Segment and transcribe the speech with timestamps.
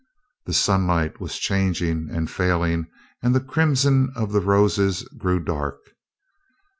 [0.47, 2.87] The sunlight was changing and failing
[3.21, 5.77] and the crimson of the roses grew dark.